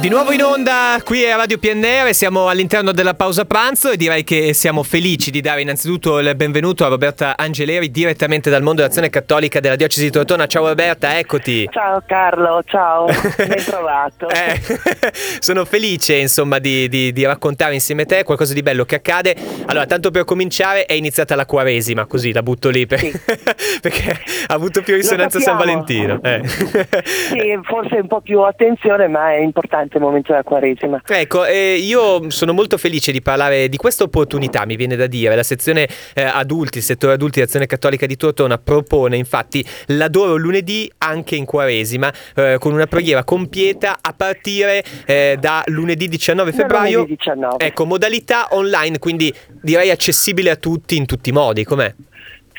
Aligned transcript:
Di 0.00 0.08
nuovo 0.08 0.32
in 0.32 0.42
onda 0.42 0.98
qui 1.04 1.30
a 1.30 1.36
Radio 1.36 1.58
PNR, 1.58 2.14
siamo 2.14 2.48
all'interno 2.48 2.90
della 2.90 3.12
pausa 3.12 3.44
pranzo 3.44 3.90
e 3.90 3.98
direi 3.98 4.24
che 4.24 4.54
siamo 4.54 4.82
felici 4.82 5.30
di 5.30 5.42
dare 5.42 5.60
innanzitutto 5.60 6.20
il 6.20 6.34
benvenuto 6.36 6.86
a 6.86 6.88
Roberta 6.88 7.36
Angeleri 7.36 7.90
direttamente 7.90 8.48
dal 8.48 8.62
mondo 8.62 8.80
dell'azione 8.80 9.10
cattolica 9.10 9.60
della 9.60 9.76
diocesi 9.76 10.06
di 10.06 10.10
Tortona. 10.10 10.46
Ciao 10.46 10.66
Roberta, 10.66 11.18
eccoti. 11.18 11.68
Ciao 11.70 12.02
Carlo, 12.06 12.62
ciao, 12.64 13.04
ben 13.36 13.62
trovato. 13.62 14.26
eh, 14.30 14.58
sono 15.38 15.66
felice 15.66 16.14
insomma 16.14 16.58
di, 16.58 16.88
di, 16.88 17.12
di, 17.12 17.26
raccontare 17.26 17.74
insieme 17.74 18.02
a 18.02 18.06
te 18.06 18.24
qualcosa 18.24 18.54
di 18.54 18.62
bello 18.62 18.86
che 18.86 18.94
accade. 18.94 19.36
Allora, 19.66 19.84
tanto 19.84 20.10
per 20.10 20.24
cominciare 20.24 20.86
è 20.86 20.94
iniziata 20.94 21.34
la 21.34 21.44
Quaresima, 21.44 22.06
così 22.06 22.32
la 22.32 22.42
butto 22.42 22.70
lì 22.70 22.86
per... 22.86 23.00
sì. 23.00 23.12
perché 23.82 24.18
ha 24.46 24.54
avuto 24.54 24.80
più 24.80 24.94
risonanza 24.94 25.40
San 25.40 25.58
Valentino. 25.58 26.22
Eh. 26.22 26.40
sì, 26.46 27.58
forse 27.64 27.96
un 27.96 28.06
po' 28.06 28.22
più 28.22 28.40
attenzione, 28.40 29.06
ma 29.06 29.32
è 29.32 29.40
importante 29.40 29.89
importante 29.90 29.98
momento 29.98 30.30
della 30.30 30.44
Quaresima. 30.44 31.02
Ecco, 31.04 31.44
eh, 31.44 31.74
io 31.74 32.30
sono 32.30 32.52
molto 32.52 32.78
felice 32.78 33.10
di 33.10 33.20
parlare 33.20 33.68
di 33.68 33.76
questa 33.76 34.04
opportunità, 34.04 34.64
mi 34.64 34.76
viene 34.76 34.94
da 34.96 35.06
dire. 35.06 35.34
La 35.34 35.42
sezione 35.42 35.88
eh, 36.14 36.22
adulti, 36.22 36.78
il 36.78 36.84
settore 36.84 37.14
adulti 37.14 37.40
di 37.40 37.44
Azione 37.44 37.66
Cattolica 37.66 38.06
di 38.06 38.16
Tortona 38.16 38.58
propone 38.58 39.16
infatti 39.16 39.64
l'adoro 39.86 40.36
lunedì 40.36 40.90
anche 40.98 41.34
in 41.34 41.44
Quaresima, 41.44 42.12
eh, 42.36 42.56
con 42.58 42.72
una 42.72 42.86
preghiera 42.86 43.24
compieta 43.24 43.98
a 44.00 44.14
partire 44.16 44.82
eh, 45.06 45.36
da 45.38 45.62
lunedì 45.66 46.08
19 46.08 46.52
febbraio. 46.52 46.98
Lunedì 46.98 47.16
19. 47.16 47.64
Ecco, 47.64 47.84
modalità 47.84 48.48
online, 48.50 48.98
quindi 48.98 49.34
direi 49.60 49.90
accessibile 49.90 50.50
a 50.50 50.56
tutti 50.56 50.96
in 50.96 51.06
tutti 51.06 51.30
i 51.30 51.32
modi, 51.32 51.64
com'è? 51.64 51.92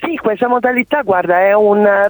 Sì, 0.01 0.15
questa 0.15 0.47
modalità, 0.47 1.03
guarda, 1.03 1.39
è 1.41 1.53
un 1.53 2.09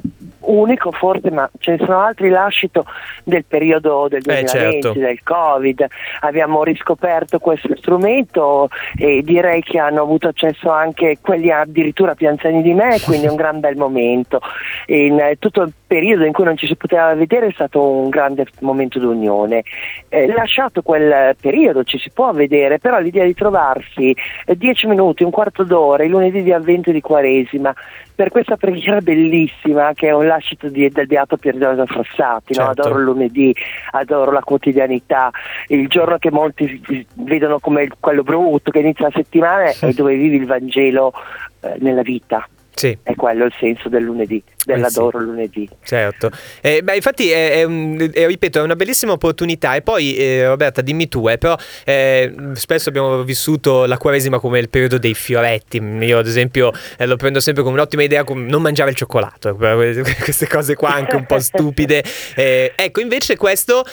unico 0.51 0.91
forse, 0.91 1.31
ma 1.31 1.49
ce 1.59 1.71
ne 1.71 1.77
sono 1.77 1.99
altri 1.99 2.29
lascito 2.29 2.85
del 3.23 3.45
periodo 3.45 4.07
del 4.09 4.21
2020, 4.21 4.57
eh, 4.57 4.81
certo. 4.81 4.99
del 4.99 5.23
Covid. 5.23 5.85
Abbiamo 6.21 6.63
riscoperto 6.63 7.39
questo 7.39 7.75
strumento 7.77 8.69
e 8.97 9.21
direi 9.23 9.61
che 9.61 9.80
hanno 9.80 10.02
avuto 10.02 10.27
accesso 10.27 10.69
anche 10.69 11.17
quelli 11.21 11.52
addirittura 11.52 12.16
più 12.16 12.27
anziani 12.27 12.61
di 12.61 12.73
me, 12.73 12.99
quindi 13.02 13.27
è 13.27 13.30
un 13.30 13.35
gran 13.35 13.59
bel 13.59 13.75
momento. 13.75 14.39
In 14.88 15.19
eh, 15.19 15.38
tutto 15.39 15.61
il 15.61 15.73
periodo 15.92 16.23
in 16.23 16.31
cui 16.31 16.45
non 16.45 16.56
ci 16.56 16.67
si 16.67 16.78
poteva 16.78 17.14
vedere 17.16 17.47
è 17.47 17.52
stato 17.52 17.86
un 17.86 18.08
grande 18.08 18.45
momento 18.61 18.97
d'unione. 18.97 19.64
Eh, 20.08 20.28
lasciato 20.28 20.81
quel 20.81 21.36
periodo 21.36 21.83
ci 21.83 21.98
si 21.98 22.09
può 22.11 22.31
vedere, 22.31 22.80
però 22.80 22.98
l'idea 23.02 23.25
di 23.25 23.33
trovarsi 23.33 24.16
eh, 24.45 24.56
dieci 24.56 24.88
minuti, 24.88 25.23
un 25.23 25.31
quarto 25.31 25.66
d'ora, 25.66 26.06
i 26.06 26.08
lunedì 26.08 26.44
di 26.44 26.53
avvento 26.53 26.92
e 26.92 26.94
di 26.94 27.02
quaresima, 27.02 27.75
per 28.16 28.30
questa 28.30 28.56
preghiera 28.56 29.02
bellissima 29.02 29.92
che 29.94 30.08
è 30.08 30.11
un 30.14 30.28
lascito 30.28 30.70
di, 30.70 30.88
del 30.88 31.08
Beato 31.08 31.36
Pier 31.36 31.58
Giorgio 31.58 31.86
Frassati, 31.86 32.53
certo. 32.53 32.64
no? 32.64 32.70
adoro 32.70 32.98
il 32.98 33.03
lunedì, 33.03 33.53
adoro 33.92 34.31
la 34.31 34.44
quotidianità, 34.44 35.30
il 35.67 35.89
giorno 35.89 36.17
che 36.20 36.31
molti 36.31 36.81
vedono 37.16 37.59
come 37.59 37.89
quello 38.00 38.23
brutto 38.23 38.72
che 38.72 38.80
inizia 38.80 39.08
la 39.08 39.14
settimana 39.14 39.64
è 39.78 39.92
dove 39.92 40.16
vivi 40.16 40.38
il 40.38 40.45
Vangelo 40.45 41.11
eh, 41.59 41.76
nella 41.80 42.02
vita. 42.02 42.48
Sì. 42.73 42.97
È 43.03 43.16
quello 43.16 43.45
il 43.45 43.53
senso 43.59 43.89
del 43.89 44.03
lunedì, 44.03 44.41
dell'adoro 44.66 45.17
eh 45.17 45.22
sì. 45.22 45.27
lunedì. 45.27 45.69
Certo. 45.83 46.31
Eh, 46.61 46.81
beh, 46.81 46.95
infatti, 46.95 47.30
è, 47.30 47.52
è 47.52 47.64
un, 47.64 48.09
è, 48.11 48.25
ripeto, 48.25 48.59
è 48.59 48.61
una 48.61 48.75
bellissima 48.75 49.11
opportunità. 49.11 49.75
E 49.75 49.81
poi, 49.81 50.16
eh, 50.16 50.47
Roberta, 50.47 50.81
dimmi 50.81 51.08
tu, 51.08 51.27
eh, 51.30 51.38
però 51.38 51.55
eh, 51.86 52.33
spesso 52.53 52.89
abbiamo 52.89 53.23
vissuto 53.23 53.86
la 53.86 53.97
Quaresima 53.97 54.39
come 54.39 54.59
il 54.59 54.69
periodo 54.69 54.97
dei 54.97 55.14
fioretti. 55.14 55.77
Io, 55.77 56.17
ad 56.17 56.27
esempio, 56.27 56.72
eh, 56.97 57.05
lo 57.05 57.17
prendo 57.17 57.39
sempre 57.39 57.61
come 57.61 57.75
un'ottima 57.75 58.03
idea 58.03 58.23
non 58.27 58.61
mangiare 58.61 58.92
il 58.92 58.95
cioccolato. 58.95 59.55
Queste 60.23 60.47
cose 60.47 60.75
qua 60.75 60.94
anche 60.94 61.16
un 61.16 61.25
po' 61.25 61.39
stupide. 61.39 62.03
ecco, 62.36 63.02
invece, 63.02 63.36
questo, 63.36 63.83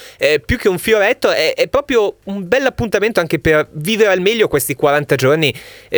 più 0.45 0.56
che 0.56 0.69
un 0.69 0.79
fioretto, 0.79 1.31
è, 1.31 1.55
è, 1.55 1.69
proprio 1.69 2.17
un 2.25 2.47
bel 2.47 2.65
appuntamento 2.65 3.21
anche 3.21 3.39
per 3.39 3.69
vivere 3.73 4.11
al 4.11 4.21
meglio 4.21 4.49
questi 4.49 4.75
40 4.75 5.17
giorni 5.17 5.53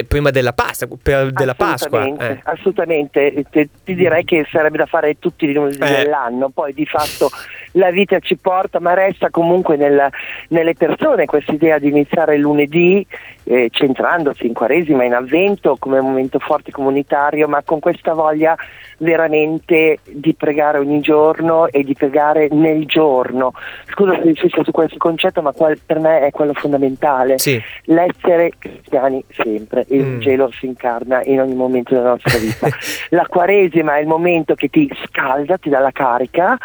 prima 0.09 0.31
della 0.31 0.53
Pasqua. 0.53 0.97
Per, 1.01 1.31
della 1.31 1.55
Pasqua. 1.55 2.01
Assolutamente 2.43 2.70
assolutamente, 2.71 3.45
ti, 3.51 3.69
ti, 3.85 3.95
direi 3.95 4.25
che 4.25 4.47
sarebbe 4.51 4.79
da 4.79 4.87
fare 4.87 5.19
tutti 5.19 5.45
i 5.45 5.53
lunedì 5.53 5.79
eh. 5.83 6.03
dell'anno, 6.03 6.49
poi 6.51 6.73
di 6.73 6.87
fatto 6.87 7.29
la 7.73 7.91
vita 7.91 8.19
ci 8.21 8.37
porta, 8.37 8.81
ma 8.81 8.95
resta 8.95 9.31
comunque 9.31 9.77
nel, 9.77 10.09
nelle 10.49 10.75
persone 10.75 11.27
questa 11.27 11.53
idea 11.53 11.79
di 11.79 11.89
iniziare 11.89 12.37
il 12.37 12.41
lunedì 12.41 13.07
eh, 13.45 13.69
centrandosi 13.71 14.47
in 14.47 14.55
Quaresima, 14.55 15.05
in 15.05 15.15
Avvento 15.15 15.77
come 15.79 16.01
momento 16.01 16.39
forte 16.39 16.71
comunitario, 16.71 17.49
ma 17.49 17.63
con 17.63 17.81
questa 17.81 18.15
voglia 18.15 18.57
veramente 18.99 19.99
di 20.05 20.35
pregare 20.35 20.79
ogni 20.79 21.01
giorno 21.01 21.67
e 21.69 21.83
di 21.83 21.95
pregare 21.95 22.49
nel 22.51 22.87
giorno. 22.87 23.53
Scusa 24.01 24.19
se 24.23 24.29
insisto 24.29 24.65
su 24.65 24.71
questo 24.71 24.97
concetto, 24.97 25.43
ma 25.43 25.53
qual, 25.53 25.79
per 25.85 25.99
me 25.99 26.21
è 26.21 26.31
quello 26.31 26.55
fondamentale. 26.55 27.39
Sì. 27.39 27.61
L'essere 27.85 28.53
cristiani 28.59 29.23
sempre, 29.31 29.85
il 29.89 30.05
mm. 30.05 30.21
cielo 30.21 30.51
si 30.53 30.67
incarna 30.67 31.23
in 31.25 31.41
ogni 31.41 31.55
momento 31.55 31.95
della 31.95 32.11
nostra 32.11 32.39
vita. 32.39 32.69
la 33.11 33.27
Quaresima 33.27 33.97
è 33.97 34.01
il 34.01 34.07
momento 34.07 34.55
che 34.55 34.69
ti 34.69 34.91
scalda, 35.05 35.59
ti 35.59 35.69
dà 35.69 35.81
la 35.81 35.91
carica, 35.91 36.57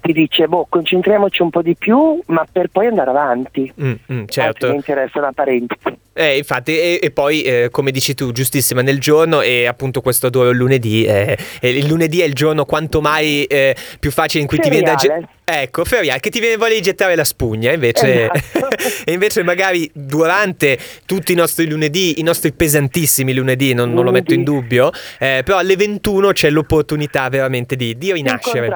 ti 0.00 0.12
dice 0.12 0.48
boh 0.48 0.66
concentriamoci 0.68 1.42
un 1.42 1.50
po' 1.50 1.62
di 1.62 1.76
più 1.76 2.18
ma 2.26 2.46
per 2.50 2.68
poi 2.68 2.86
andare 2.86 3.10
avanti 3.10 3.70
mm, 3.78 3.92
mm, 4.10 4.24
certo 4.28 4.70
mi 4.70 4.76
interessa 4.76 5.18
una 5.18 5.32
parentesi 5.32 5.94
eh, 6.12 6.36
infatti, 6.38 6.78
e, 6.78 6.98
e 7.00 7.10
poi, 7.10 7.42
eh, 7.42 7.68
come 7.70 7.90
dici 7.92 8.14
tu, 8.14 8.32
giustissima, 8.32 8.82
nel 8.82 8.98
giorno 8.98 9.40
e 9.40 9.66
appunto 9.66 10.00
questo 10.00 10.26
il 10.26 10.56
lunedì. 10.56 11.04
Eh, 11.04 11.36
il 11.60 11.86
lunedì 11.86 12.20
è 12.20 12.24
il 12.24 12.34
giorno 12.34 12.64
quanto 12.64 13.00
mai 13.00 13.44
eh, 13.44 13.76
più 13.98 14.10
facile 14.10 14.42
in 14.42 14.48
cui 14.48 14.58
Feriale. 14.58 14.96
ti 14.96 15.06
viene 15.06 15.20
da... 15.20 15.28
Ecco, 15.52 15.84
feriale, 15.84 16.20
che 16.20 16.30
ti 16.30 16.38
viene 16.38 16.56
voglia 16.56 16.74
di 16.74 16.80
gettare 16.80 17.16
la 17.16 17.24
spugna, 17.24 17.72
invece, 17.72 18.30
esatto. 18.30 18.68
e 19.04 19.12
invece 19.12 19.42
magari 19.42 19.90
durante 19.92 20.78
tutti 21.06 21.32
i 21.32 21.34
nostri 21.34 21.68
lunedì, 21.68 22.20
i 22.20 22.22
nostri 22.22 22.52
pesantissimi 22.52 23.34
lunedì, 23.34 23.74
non, 23.74 23.92
non 23.92 24.04
lo 24.04 24.12
metto 24.12 24.32
in 24.32 24.44
dubbio, 24.44 24.92
eh, 25.18 25.42
però 25.44 25.58
alle 25.58 25.74
21 25.74 26.30
c'è 26.30 26.50
l'opportunità 26.50 27.28
veramente 27.28 27.74
di, 27.74 27.98
di 27.98 28.12
rinascere. 28.12 28.72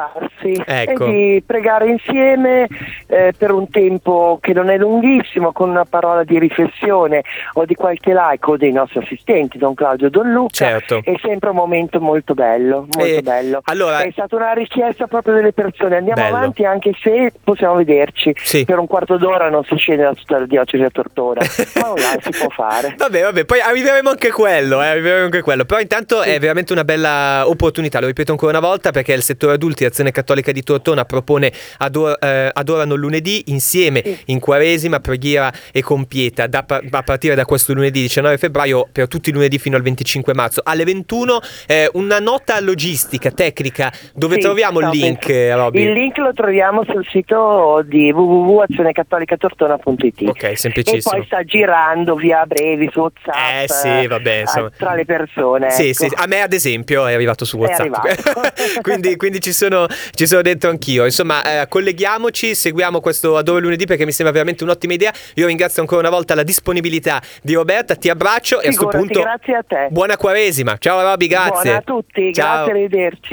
Ecco. 0.66 1.06
E 1.06 1.10
di 1.10 1.42
pregare 1.46 1.88
insieme 1.88 2.66
eh, 3.06 3.32
per 3.36 3.50
un 3.50 3.70
tempo 3.70 4.38
che 4.42 4.52
non 4.52 4.68
è 4.68 4.76
lunghissimo, 4.76 5.52
con 5.52 5.70
una 5.70 5.86
parola 5.86 6.24
di 6.24 6.38
riflessione 6.38 7.22
o 7.54 7.64
di 7.64 7.74
qualche 7.74 8.12
like 8.12 8.50
o 8.50 8.56
dei 8.56 8.72
nostri 8.72 9.00
assistenti, 9.00 9.58
Don 9.58 9.74
Claudio 9.74 10.06
e 10.06 10.10
Don 10.10 10.30
Luca. 10.32 10.52
Certo. 10.52 11.00
È 11.02 11.14
sempre 11.20 11.50
un 11.50 11.56
momento 11.56 12.00
molto 12.00 12.34
bello, 12.34 12.86
molto 12.90 13.04
e 13.04 13.22
bello. 13.22 13.60
Allora, 13.64 14.00
è 14.00 14.10
stata 14.10 14.36
una 14.36 14.52
richiesta 14.52 15.06
proprio 15.06 15.34
delle 15.34 15.52
persone. 15.52 15.96
Andiamo 15.96 16.22
bello. 16.22 16.36
avanti 16.36 16.64
anche 16.64 16.92
se 17.00 17.32
possiamo 17.42 17.76
vederci. 17.76 18.34
Sì. 18.42 18.64
Per 18.64 18.78
un 18.78 18.86
quarto 18.86 19.16
d'ora 19.16 19.48
non 19.48 19.64
si 19.64 19.76
scende 19.76 20.04
da 20.04 20.14
tutta 20.14 20.38
la 20.38 20.46
diocesi 20.46 20.82
a 20.82 20.90
Tortora, 20.90 21.40
ma 21.80 21.90
online 21.90 22.20
si 22.20 22.30
può 22.30 22.48
fare. 22.50 22.94
Vabbè, 22.96 23.22
vabbè, 23.22 23.44
poi 23.44 23.60
arriveremo 23.60 24.10
anche 24.10 24.30
quello, 24.30 24.82
eh, 24.82 24.86
arriveremo 24.86 25.24
anche 25.24 25.42
quello. 25.42 25.64
Però 25.64 25.80
intanto 25.80 26.22
sì. 26.22 26.30
è 26.30 26.38
veramente 26.38 26.72
una 26.72 26.84
bella 26.84 27.44
opportunità, 27.46 28.00
lo 28.00 28.06
ripeto 28.06 28.32
ancora 28.32 28.56
una 28.56 28.66
volta, 28.66 28.90
perché 28.90 29.12
il 29.12 29.22
settore 29.22 29.54
adulti 29.54 29.84
Azione 29.84 30.10
Cattolica 30.10 30.52
di 30.52 30.62
Tortona 30.62 31.04
propone 31.04 31.52
ador- 31.78 32.16
eh, 32.22 32.50
Adorano 32.52 32.94
lunedì 32.94 33.44
insieme 33.46 34.02
sì. 34.04 34.22
in 34.26 34.40
Quaresima, 34.40 35.00
preghiera 35.00 35.52
e 35.72 35.82
compieta 35.82 36.46
da, 36.46 36.64
da 36.82 37.02
partire 37.14 37.34
da 37.34 37.44
questo 37.44 37.72
lunedì 37.72 38.00
19 38.00 38.38
febbraio 38.38 38.88
per 38.90 39.08
tutti 39.08 39.30
i 39.30 39.32
lunedì 39.32 39.58
fino 39.58 39.76
al 39.76 39.82
25 39.82 40.34
marzo. 40.34 40.60
Alle 40.64 40.84
21 40.84 41.40
eh, 41.66 41.88
una 41.94 42.18
nota 42.18 42.60
logistica 42.60 43.30
tecnica. 43.30 43.92
Dove 44.14 44.36
sì, 44.36 44.40
troviamo 44.40 44.80
il 44.80 44.88
link 44.88 45.26
Robby? 45.26 45.82
il 45.82 45.92
link 45.92 46.16
lo 46.18 46.32
troviamo 46.32 46.84
sul 46.84 47.04
sito 47.06 47.82
di 47.84 48.10
www.azionecatolicatortona.it 48.10 50.28
ok 50.28 50.58
semplicissimo 50.58 51.14
e 51.14 51.18
poi 51.18 51.26
sta 51.26 51.44
girando 51.44 52.14
via 52.14 52.44
brevi 52.46 52.88
su 52.92 53.00
whatsapp 53.00 53.62
eh 53.62 53.66
sì 53.68 54.06
vabbè 54.06 54.40
insomma. 54.40 54.70
tra 54.70 54.94
le 54.94 55.04
persone 55.04 55.70
sì, 55.70 55.88
ecco. 55.88 56.04
sì, 56.04 56.10
a 56.14 56.26
me 56.26 56.42
ad 56.42 56.52
esempio 56.52 57.06
è 57.06 57.14
arrivato 57.14 57.44
su 57.44 57.58
whatsapp. 57.58 57.94
quindi, 58.82 59.16
quindi 59.16 59.40
ci, 59.40 59.52
sono, 59.52 59.86
ci, 60.12 60.26
sono, 60.26 60.42
dentro 60.42 60.70
anch'io. 60.70 61.04
Insomma 61.04 61.62
eh, 61.62 61.68
colleghiamoci 61.68 62.54
seguiamo 62.54 63.00
questo 63.00 63.36
Adoro 63.36 63.60
lunedì 63.60 63.86
perché 63.86 64.04
mi 64.04 64.12
sembra 64.12 64.32
veramente 64.32 64.64
un'ottima 64.64 64.92
idea. 64.92 65.12
Io 65.34 65.46
ringrazio 65.46 65.82
ancora 65.82 66.00
una 66.00 66.10
volta 66.10 66.34
la 66.34 66.42
disponibilità 66.42 67.03
disponibilità 67.04 67.20
di 67.42 67.54
Roberta, 67.54 67.94
ti 67.94 68.08
abbraccio 68.08 68.58
Figurati, 68.58 68.66
e 68.66 68.68
a 68.68 68.88
questo 68.88 68.98
punto 68.98 69.20
grazie 69.20 69.54
a 69.54 69.62
te. 69.66 69.88
buona 69.90 70.16
Quaresima. 70.16 70.76
Ciao 70.78 71.02
Robby, 71.02 71.26
grazie. 71.26 71.50
Buona 71.62 71.76
a 71.76 71.82
tutti, 71.82 72.32
Ciao. 72.32 72.54
grazie, 72.54 72.72
arrivederci. 72.72 73.32